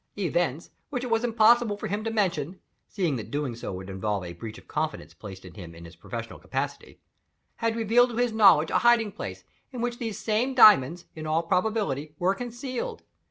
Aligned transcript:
Events, 0.17 0.71
which 0.89 1.03
it 1.03 1.11
was 1.11 1.23
impossible 1.23 1.77
for 1.77 1.85
him 1.85 2.03
to 2.03 2.09
mention 2.09 2.59
(seeing 2.87 3.17
that 3.17 3.29
doing 3.29 3.55
so 3.55 3.71
would 3.71 3.87
involve 3.87 4.23
a 4.23 4.33
breach 4.33 4.57
of 4.57 4.67
confidence 4.67 5.13
placed 5.13 5.45
in 5.45 5.53
him 5.53 5.75
in 5.75 5.85
his 5.85 5.95
professional 5.95 6.39
capacity), 6.39 6.99
had 7.57 7.75
revealed 7.75 8.09
to 8.09 8.15
his 8.17 8.33
knowledge 8.33 8.71
a 8.71 8.79
hiding 8.79 9.11
place 9.11 9.43
in 9.71 9.79
which 9.79 9.99
these 9.99 10.17
same 10.17 10.55
diamonds, 10.55 11.05
in 11.13 11.27
all 11.27 11.43
probability, 11.43 12.15
were 12.17 12.33
concealed. 12.33 13.03